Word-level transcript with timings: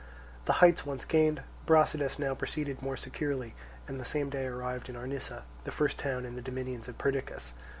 The 0.45 0.53
heights 0.65 0.83
once 0.83 1.05
gained, 1.05 1.43
Brasidas 1.67 2.17
now 2.17 2.33
proceeded 2.33 2.81
more 2.81 2.97
securely, 2.97 3.53
and 3.87 3.99
the 3.99 4.03
same 4.03 4.31
day 4.31 4.47
arrived 4.47 4.89
at 4.89 4.95
Arnisa, 4.95 5.43
the 5.63 5.69
first 5.69 5.99
town 5.99 6.25
in 6.25 6.35
the 6.35 6.41
dominions 6.41 6.87
of 6.87 6.97
Perdiccas. 6.97 7.53